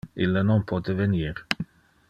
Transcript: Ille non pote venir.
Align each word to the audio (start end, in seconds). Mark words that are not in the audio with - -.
Ille 0.27 0.41
non 0.51 0.63
pote 0.71 0.95
venir. 1.03 1.45